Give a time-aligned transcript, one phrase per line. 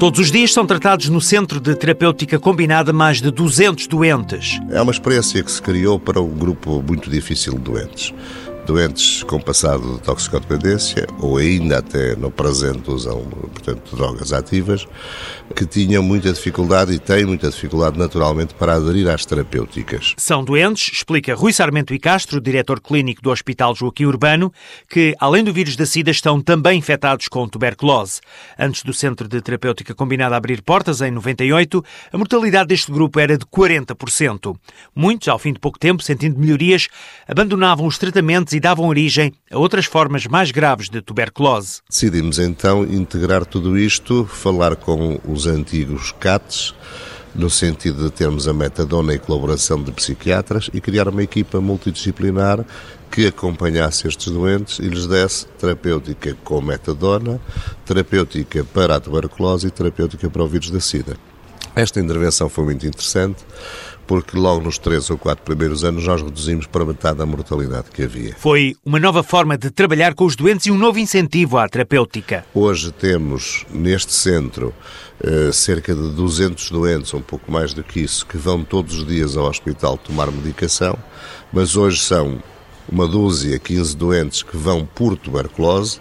[0.00, 4.58] Todos os dias são tratados no Centro de Terapêutica Combinada mais de 200 doentes.
[4.70, 8.14] É uma experiência que se criou para um grupo muito difícil de doentes
[8.70, 14.86] doentes com passado de toxicodependência ou ainda até no presente usam, portanto, drogas ativas,
[15.56, 20.14] que tinham muita dificuldade e têm muita dificuldade naturalmente para aderir às terapêuticas.
[20.16, 24.52] São doentes, explica Rui Sarmento e Castro, diretor clínico do Hospital Joaquim Urbano,
[24.88, 28.20] que, além do vírus da SIDA, estão também infectados com tuberculose.
[28.56, 33.36] Antes do Centro de Terapêutica Combinada abrir portas, em 98, a mortalidade deste grupo era
[33.36, 34.56] de 40%.
[34.94, 36.86] Muitos, ao fim de pouco tempo, sentindo melhorias,
[37.26, 41.80] abandonavam os tratamentos e davam origem a outras formas mais graves de tuberculose.
[41.88, 46.74] Decidimos então integrar tudo isto, falar com os antigos CATs,
[47.34, 52.64] no sentido de termos a metadona e colaboração de psiquiatras e criar uma equipa multidisciplinar
[53.10, 57.40] que acompanhasse estes doentes e lhes desse terapêutica com metadona,
[57.84, 61.29] terapêutica para a tuberculose e terapêutica para o vírus da SIDA.
[61.74, 63.44] Esta intervenção foi muito interessante
[64.10, 68.02] porque logo nos três ou quatro primeiros anos nós reduzimos para metade a mortalidade que
[68.02, 68.34] havia.
[68.36, 72.44] Foi uma nova forma de trabalhar com os doentes e um novo incentivo à terapêutica.
[72.52, 74.74] Hoje temos neste centro
[75.22, 79.06] eh, cerca de 200 doentes, um pouco mais do que isso, que vão todos os
[79.06, 80.98] dias ao hospital tomar medicação,
[81.52, 82.42] mas hoje são
[82.90, 86.00] uma dúzia, 15 doentes que vão por tuberculose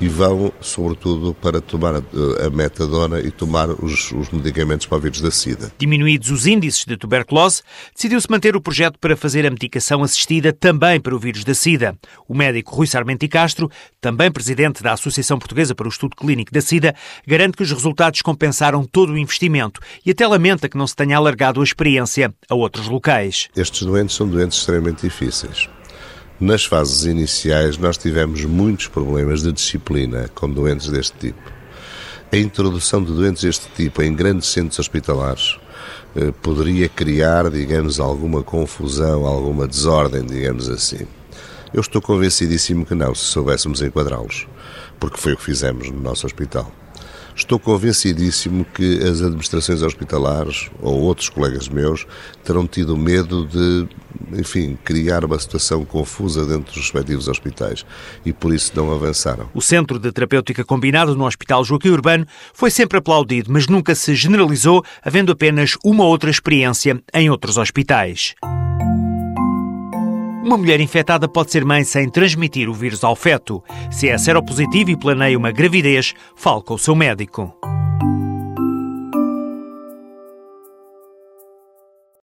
[0.00, 5.20] e vão, sobretudo, para tomar a, metadona e tomar os, os, medicamentos para o vírus
[5.20, 5.70] da SIDA.
[5.78, 7.62] Diminuídos os índices de tuberculose,
[7.94, 11.96] decidiu-se manter o projeto para fazer a medicação assistida também para o vírus da SIDA.
[12.26, 13.70] O médico Rui Sarmenti Castro,
[14.00, 16.94] também presidente da Associação Portuguesa para o Estudo Clínico da SIDA,
[17.26, 21.16] garante que os resultados compensaram todo o investimento e até lamenta que não se tenha
[21.16, 23.48] alargado a experiência a outros locais.
[23.54, 25.68] Estes doentes são doentes extremamente difíceis
[26.40, 31.52] nas fases iniciais, nós tivemos muitos problemas de disciplina com doentes deste tipo.
[32.32, 35.58] A introdução de doentes deste tipo em grandes centros hospitalares
[36.16, 41.06] eh, poderia criar, digamos, alguma confusão, alguma desordem, digamos assim.
[41.74, 44.48] Eu estou convencidíssimo que não, se soubéssemos enquadrá-los,
[44.98, 46.72] porque foi o que fizemos no nosso hospital.
[47.34, 52.06] Estou convencidíssimo que as administrações hospitalares ou outros colegas meus
[52.44, 53.88] terão tido medo de,
[54.38, 57.86] enfim, criar uma situação confusa dentro dos respectivos hospitais
[58.26, 59.48] e por isso não avançaram.
[59.54, 64.14] O Centro de Terapêutica Combinado no Hospital Joaquim Urbano foi sempre aplaudido, mas nunca se
[64.14, 68.34] generalizou, havendo apenas uma outra experiência em outros hospitais.
[70.42, 73.62] Uma mulher infectada pode ser mãe sem transmitir o vírus ao feto.
[73.90, 77.54] Se é seropositivo e planeia uma gravidez, fale com o seu médico.